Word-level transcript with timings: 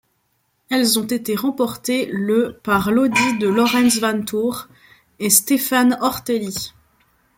Elles 0.71 0.97
ont 0.97 1.05
été 1.05 1.35
remportées 1.35 2.07
le 2.11 2.59
par 2.63 2.91
l'Audi 2.91 3.37
de 3.37 3.47
Laurens 3.47 3.99
Vanthoor 3.99 4.67
et 5.19 5.29
Stéphane 5.29 5.95
Ortelli. 6.01 6.73